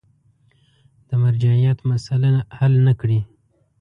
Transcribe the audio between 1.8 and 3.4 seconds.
مسأله حل نه کړي.